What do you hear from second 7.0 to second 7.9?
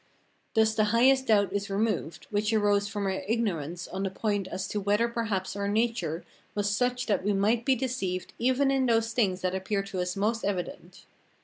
that we might be